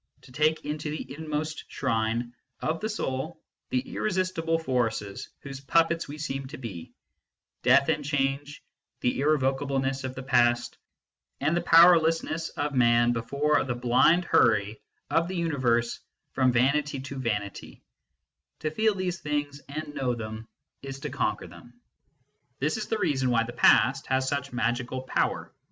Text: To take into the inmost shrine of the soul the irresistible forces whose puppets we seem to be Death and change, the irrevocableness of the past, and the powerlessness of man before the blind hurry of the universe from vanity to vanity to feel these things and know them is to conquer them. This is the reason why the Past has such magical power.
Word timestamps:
To 0.21 0.31
take 0.31 0.65
into 0.65 0.89
the 0.89 1.13
inmost 1.13 1.65
shrine 1.67 2.33
of 2.59 2.79
the 2.79 2.89
soul 2.89 3.39
the 3.69 3.81
irresistible 3.93 4.57
forces 4.57 5.29
whose 5.41 5.59
puppets 5.59 6.07
we 6.07 6.17
seem 6.17 6.47
to 6.47 6.57
be 6.57 6.91
Death 7.61 7.87
and 7.87 8.03
change, 8.03 8.63
the 9.01 9.19
irrevocableness 9.21 10.03
of 10.03 10.15
the 10.15 10.23
past, 10.23 10.79
and 11.39 11.55
the 11.55 11.61
powerlessness 11.61 12.49
of 12.49 12.73
man 12.73 13.13
before 13.13 13.63
the 13.63 13.75
blind 13.75 14.25
hurry 14.25 14.81
of 15.11 15.27
the 15.27 15.35
universe 15.37 15.99
from 16.31 16.51
vanity 16.51 16.99
to 17.01 17.19
vanity 17.19 17.83
to 18.61 18.71
feel 18.71 18.95
these 18.95 19.19
things 19.19 19.61
and 19.69 19.93
know 19.93 20.15
them 20.15 20.47
is 20.81 20.99
to 21.01 21.11
conquer 21.11 21.45
them. 21.45 21.79
This 22.57 22.75
is 22.77 22.87
the 22.87 22.97
reason 22.97 23.29
why 23.29 23.43
the 23.43 23.53
Past 23.53 24.07
has 24.07 24.27
such 24.27 24.51
magical 24.51 25.03
power. 25.03 25.53